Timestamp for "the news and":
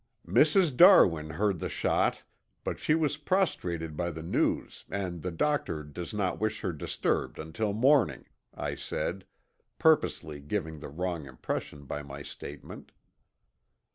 4.09-5.21